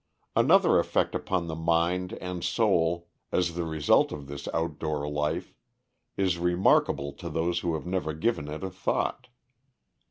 [0.35, 5.53] Another effect upon the mind and soul as the result of this outdoor life
[6.17, 9.27] is remarkable to those who have never given it a thought.